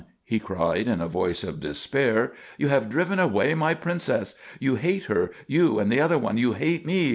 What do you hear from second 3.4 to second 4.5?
my princess!